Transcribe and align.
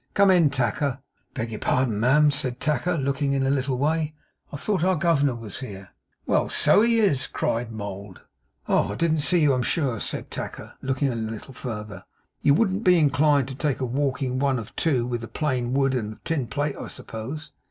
Come 0.15 0.31
in, 0.31 0.49
Tacker.' 0.49 0.97
'Beg 1.35 1.51
your 1.51 1.59
pardon, 1.59 1.99
ma'am,' 1.99 2.31
said 2.31 2.59
Tacker, 2.59 2.97
looking 2.97 3.33
in 3.33 3.43
a 3.45 3.51
little 3.51 3.77
way. 3.77 4.15
'I 4.51 4.57
thought 4.57 4.83
our 4.83 4.95
Governor 4.95 5.35
was 5.35 5.59
here.' 5.59 5.89
'Well! 6.25 6.49
so 6.49 6.81
he 6.81 6.97
is,' 6.97 7.27
cried 7.27 7.71
Mould. 7.71 8.21
'Oh! 8.67 8.93
I 8.93 8.95
didn't 8.95 9.19
see 9.19 9.41
you, 9.41 9.53
I'm 9.53 9.61
sure,' 9.61 9.99
said 9.99 10.31
Tacker, 10.31 10.73
looking 10.81 11.11
in 11.11 11.27
a 11.27 11.31
little 11.31 11.53
farther. 11.53 12.03
'You 12.41 12.55
wouldn't 12.55 12.83
be 12.83 12.97
inclined 12.97 13.47
to 13.49 13.55
take 13.55 13.79
a 13.79 13.85
walking 13.85 14.39
one 14.39 14.57
of 14.57 14.75
two, 14.75 15.05
with 15.05 15.21
the 15.21 15.27
plain 15.27 15.71
wood 15.71 15.93
and 15.93 16.13
a 16.13 16.19
tin 16.23 16.47
plate, 16.47 16.77
I 16.77 16.87
suppose? 16.87 17.51